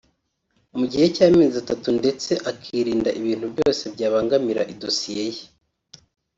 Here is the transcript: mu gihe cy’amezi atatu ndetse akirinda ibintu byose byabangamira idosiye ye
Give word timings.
mu 0.77 0.85
gihe 0.91 1.05
cy’amezi 1.15 1.55
atatu 1.63 1.87
ndetse 1.99 2.31
akirinda 2.51 3.09
ibintu 3.19 3.45
byose 3.53 3.83
byabangamira 3.93 4.61
idosiye 4.73 5.23
ye 5.35 5.43